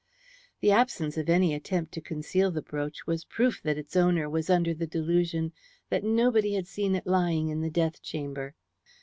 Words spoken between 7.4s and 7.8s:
in the